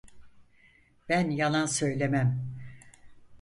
Ben 1.09 1.29
yalan 1.29 1.65
söylemem. 1.65 2.55